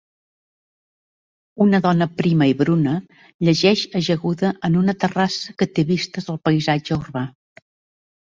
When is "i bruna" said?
2.51-2.93